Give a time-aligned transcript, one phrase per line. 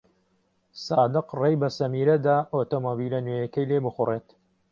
[0.85, 4.27] سادق ڕێی بە سەمیرە دا ئۆتۆمۆبیلە نوێیەکەی لێ بخوڕێت.